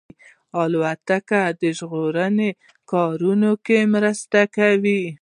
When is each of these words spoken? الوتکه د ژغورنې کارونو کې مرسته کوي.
الوتکه 0.61 1.41
د 1.61 1.63
ژغورنې 1.77 2.49
کارونو 2.91 3.51
کې 3.65 3.79
مرسته 3.93 4.39
کوي. 4.55 5.01